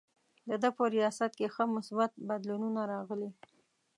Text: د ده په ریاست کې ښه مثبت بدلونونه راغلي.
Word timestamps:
د 0.47 0.49
ده 0.61 0.69
په 0.77 0.83
ریاست 0.95 1.31
کې 1.39 1.47
ښه 1.53 1.63
مثبت 1.75 2.11
بدلونونه 2.27 2.81
راغلي. 2.93 3.29